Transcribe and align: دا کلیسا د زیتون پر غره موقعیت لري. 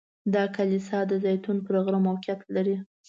دا 0.33 0.43
کلیسا 0.55 0.99
د 1.07 1.11
زیتون 1.23 1.57
پر 1.65 1.75
غره 1.83 1.99
موقعیت 2.07 2.39
لري. 2.55 2.75